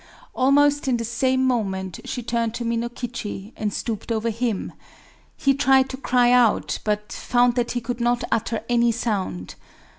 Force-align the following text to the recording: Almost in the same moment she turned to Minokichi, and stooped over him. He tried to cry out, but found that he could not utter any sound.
Almost 0.33 0.87
in 0.87 0.97
the 0.97 1.05
same 1.05 1.45
moment 1.45 1.99
she 2.05 2.23
turned 2.23 2.55
to 2.55 2.65
Minokichi, 2.65 3.53
and 3.55 3.71
stooped 3.71 4.11
over 4.11 4.31
him. 4.31 4.73
He 5.37 5.53
tried 5.53 5.89
to 5.91 5.97
cry 5.97 6.31
out, 6.31 6.79
but 6.83 7.11
found 7.11 7.53
that 7.53 7.73
he 7.73 7.81
could 7.81 8.01
not 8.01 8.23
utter 8.31 8.63
any 8.67 8.91
sound. 8.91 9.53